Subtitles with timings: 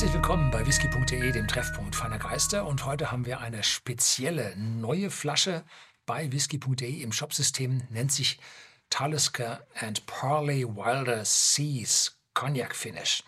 [0.00, 2.64] Herzlich willkommen bei whisky.de, dem Treffpunkt feiner Geister.
[2.64, 5.62] Und heute haben wir eine spezielle neue Flasche
[6.06, 8.40] bei whisky.de im Shopsystem, nennt sich
[8.88, 13.24] Talisker and Parley Wilder Seas Cognac Finish.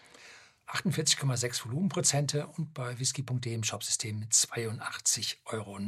[0.66, 5.78] 48,6 Volumenprozente und bei whisky.de im Shopsystem 82,90 Euro.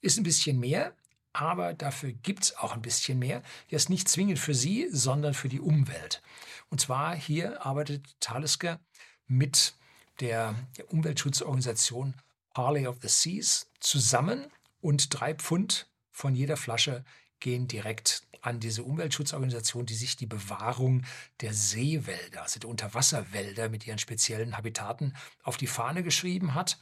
[0.00, 0.94] Ist ein bisschen mehr,
[1.32, 3.42] aber dafür gibt es auch ein bisschen mehr.
[3.70, 6.22] Ist nicht zwingend für Sie, sondern für die Umwelt.
[6.70, 8.78] Und zwar hier arbeitet Talisker
[9.26, 9.74] mit
[10.20, 10.54] der,
[10.88, 12.14] Umweltschutzorganisation
[12.52, 14.46] Parley of the Seas zusammen
[14.80, 17.04] und drei Pfund von jeder Flasche
[17.40, 21.04] gehen direkt an diese Umweltschutzorganisation, die sich die Bewahrung
[21.40, 26.78] der Seewälder, also der Unterwasserwälder mit ihren speziellen Habitaten auf die Fahne geschrieben hat.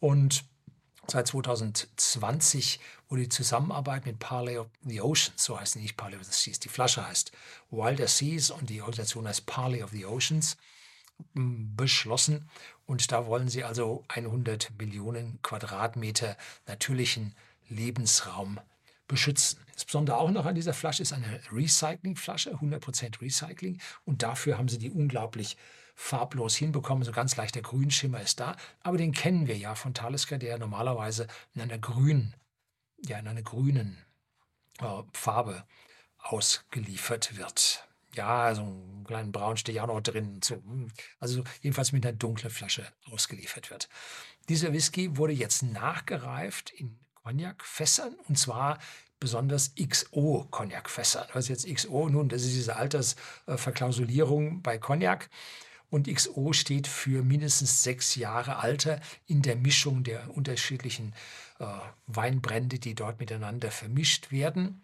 [0.00, 0.44] Und
[1.10, 6.24] Seit 2020 wurde die Zusammenarbeit mit Parley of the Oceans, so heißt nicht Parley of
[6.24, 7.32] the Seas, die Flasche heißt
[7.70, 10.56] Wilder Seas und die Organisation heißt Parley of the Oceans,
[11.34, 12.48] beschlossen.
[12.86, 17.34] Und da wollen sie also 100 Millionen Quadratmeter natürlichen
[17.68, 18.60] Lebensraum
[19.06, 19.60] beschützen.
[19.74, 23.80] Das Besondere auch noch an dieser Flasche ist eine Recyclingflasche, 100% Recycling.
[24.04, 25.56] Und dafür haben sie die unglaublich
[25.94, 27.04] farblos hinbekommen.
[27.04, 28.56] So ganz leichter Grünschimmer ist da.
[28.82, 32.34] Aber den kennen wir ja von Talisker, der normalerweise in einer grünen,
[33.04, 33.98] ja, in einer grünen
[34.80, 35.64] äh, Farbe
[36.18, 37.89] ausgeliefert wird.
[38.14, 40.40] Ja, so einen kleinen Braun steht ja auch noch drin.
[40.42, 40.62] So,
[41.18, 43.88] also jedenfalls mit einer dunklen Flasche ausgeliefert wird.
[44.48, 48.78] Dieser Whisky wurde jetzt nachgereift in Cognac-Fässern und zwar
[49.20, 51.28] besonders XO-Cognac-Fässern.
[51.34, 52.08] Was ist jetzt XO?
[52.08, 55.28] Nun, das ist diese Altersverklausulierung bei Cognac
[55.90, 61.14] und XO steht für mindestens sechs Jahre Alter in der Mischung der unterschiedlichen
[61.58, 61.66] äh,
[62.06, 64.82] Weinbrände, die dort miteinander vermischt werden.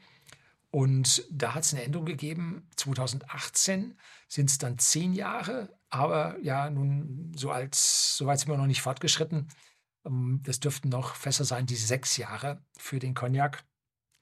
[0.77, 2.69] Und da hat es eine Änderung gegeben.
[2.77, 8.59] 2018 sind es dann zehn Jahre, aber ja, nun, so, als, so weit sind wir
[8.59, 9.49] noch nicht fortgeschritten.
[10.05, 13.65] Ähm, das dürften noch Fässer sein, die sechs Jahre für den Cognac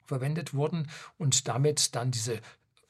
[0.05, 2.39] verwendet wurden und damit dann diese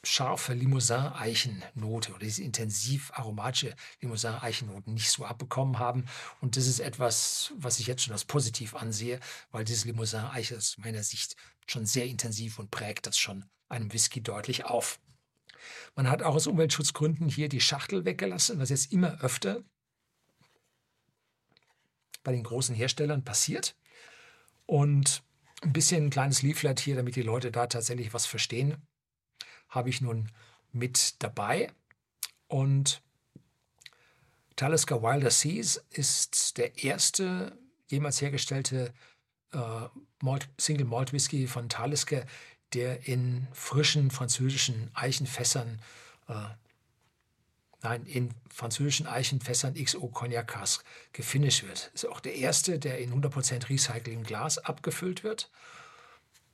[0.04, 6.06] scharfe Limousin-Eichennote oder diese intensiv aromatische Limousin-Eichennoten nicht so abbekommen haben.
[6.40, 10.78] Und das ist etwas, was ich jetzt schon als positiv ansehe, weil dieses Limousin-Eiche aus
[10.78, 15.00] meiner Sicht schon sehr intensiv und prägt das schon einem Whisky deutlich auf.
[15.96, 19.64] Man hat auch aus Umweltschutzgründen hier die Schachtel weggelassen, was jetzt immer öfter
[22.24, 23.76] bei den großen Herstellern passiert.
[24.66, 25.24] Und
[25.62, 28.86] ein bisschen ein kleines Leaflet hier, damit die Leute da tatsächlich was verstehen
[29.76, 30.32] habe ich nun
[30.72, 31.72] mit dabei.
[32.48, 33.02] Und
[34.56, 38.94] Talisker Wilder Seas ist der erste jemals hergestellte
[39.52, 39.88] äh,
[40.22, 42.26] Malt, Single Malt Whisky von Talisker,
[42.76, 45.82] der in frischen französischen Eichenfässern,
[46.28, 46.34] äh,
[47.82, 51.92] nein, in französischen Eichenfässern XO Cognac Cask gefinisht wird.
[51.94, 55.50] Ist auch der erste, der in 100% Recycling Glas abgefüllt wird.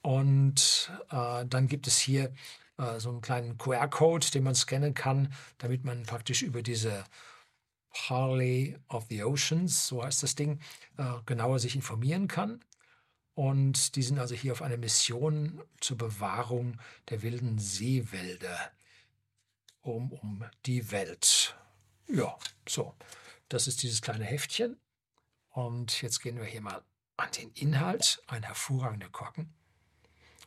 [0.01, 2.33] Und äh, dann gibt es hier
[2.77, 7.03] äh, so einen kleinen QR-Code, den man scannen kann, damit man praktisch über diese
[7.93, 10.59] Harley of the Oceans, so heißt das Ding,
[10.97, 12.63] äh, genauer sich informieren kann.
[13.33, 18.71] Und die sind also hier auf einer Mission zur Bewahrung der wilden Seewälder
[19.81, 21.57] um, um die Welt.
[22.07, 22.37] Ja,
[22.67, 22.95] so.
[23.49, 24.77] Das ist dieses kleine Heftchen.
[25.49, 26.83] Und jetzt gehen wir hier mal
[27.17, 28.21] an den Inhalt.
[28.27, 29.53] Ein hervorragender Korken.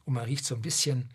[0.05, 1.11] Und man riecht so ein bisschen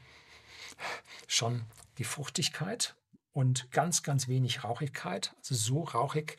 [1.27, 1.65] schon
[1.97, 2.95] die Fruchtigkeit
[3.31, 5.35] und ganz, ganz wenig Rauchigkeit.
[5.37, 6.37] Also so rauchig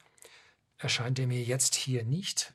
[0.79, 2.55] erscheint er mir jetzt hier nicht.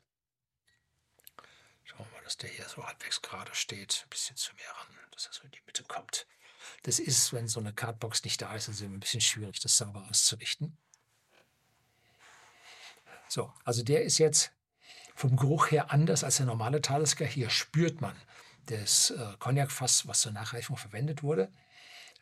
[2.26, 4.02] Dass der hier so halbwegs gerade steht.
[4.04, 6.26] Ein bisschen zu mir ran, dass er so in die Mitte kommt.
[6.82, 10.04] Das ist, wenn so eine Cardbox nicht da ist, also ein bisschen schwierig, das sauber
[10.10, 10.76] auszurichten.
[13.28, 14.50] So, also der ist jetzt
[15.14, 17.24] vom Geruch her anders als der normale Talisker.
[17.24, 18.20] Hier spürt man
[18.64, 21.52] das äh, Cognac-Fass, was zur Nachreifung verwendet wurde.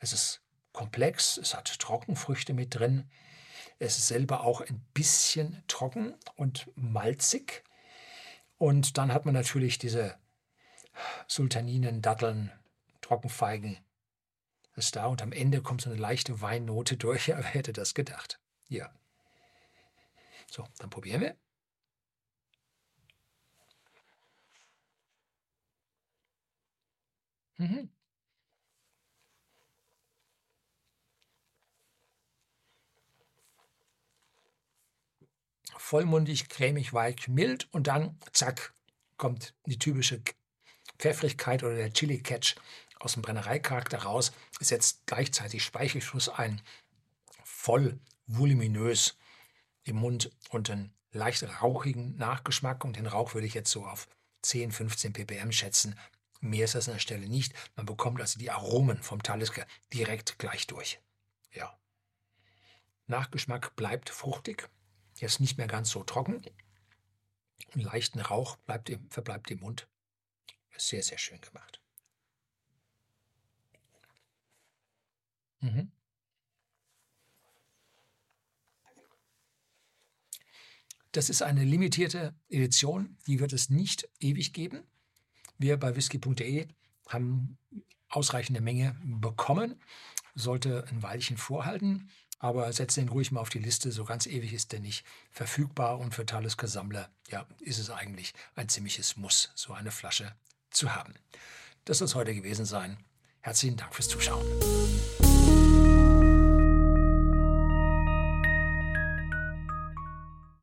[0.00, 3.11] Es ist komplex, es hat Trockenfrüchte mit drin.
[3.79, 7.63] Es ist selber auch ein bisschen trocken und malzig.
[8.59, 10.17] Und dann hat man natürlich diese
[11.27, 12.53] Sultaninen, Datteln,
[13.01, 13.79] Trockenfeigen.
[14.75, 17.29] Das ist da und am Ende kommt so eine leichte Weinnote durch.
[17.29, 18.41] Ja, wer hätte das gedacht?
[18.69, 18.91] Ja.
[20.51, 21.37] So, dann probieren wir.
[27.59, 27.89] Mhm.
[35.84, 38.72] Vollmundig, cremig, weich, mild und dann, zack,
[39.19, 40.22] kommt die typische
[40.98, 42.56] Pfeffrigkeit oder der Chili-Catch
[43.00, 46.62] aus dem Brennereicharakter raus, setzt gleichzeitig Speichelfluss ein,
[47.44, 49.19] voll voluminös
[49.82, 52.82] im Mund und einen leicht rauchigen Nachgeschmack.
[52.82, 54.08] Und den Rauch würde ich jetzt so auf
[54.40, 55.98] 10, 15 ppm schätzen.
[56.40, 57.52] Mehr ist das an der Stelle nicht.
[57.76, 60.98] Man bekommt also die Aromen vom Talisker direkt gleich durch.
[61.52, 61.78] Ja.
[63.06, 64.70] Nachgeschmack bleibt fruchtig.
[65.25, 66.43] Jetzt nicht mehr ganz so trocken.
[67.73, 69.88] Einen leichten Rauch bleibt im, verbleibt im Mund.
[70.76, 71.81] Sehr, sehr schön gemacht.
[75.61, 75.91] Mhm.
[81.12, 84.87] Das ist eine limitierte Edition, die wird es nicht ewig geben.
[85.56, 86.69] Wir bei whisky.de
[87.09, 87.56] haben
[88.11, 89.81] ausreichende Menge bekommen,
[90.35, 92.11] sollte ein Weilchen vorhalten,
[92.44, 95.02] aber setzt den ruhig mal auf die Liste, so ganz ewig ist der nicht
[95.32, 100.35] verfügbar und für Talisker-Sammler ja, ist es eigentlich ein ziemliches Muss, so eine Flasche
[100.69, 101.14] zu haben.
[101.87, 102.99] Das soll es heute gewesen sein.
[103.41, 104.44] Herzlichen Dank fürs Zuschauen.